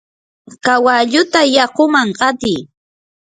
kawalluta 0.65 1.41
yakuman 1.55 2.09
qatiy. 2.19 2.59